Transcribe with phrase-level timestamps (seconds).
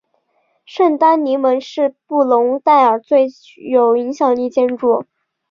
[0.65, 3.27] 圣丹尼门是布隆代尔最
[3.69, 5.05] 有影响力建筑。